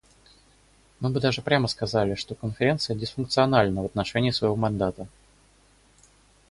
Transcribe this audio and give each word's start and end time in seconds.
Мы 0.99 1.11
бы 1.11 1.19
даже 1.19 1.43
прямо 1.43 1.67
сказали, 1.67 2.15
что 2.15 2.33
Конференция 2.33 2.95
дисфункциональна 2.95 3.83
в 3.83 3.85
отношении 3.85 4.31
своего 4.31 4.55
мандата. 4.55 5.05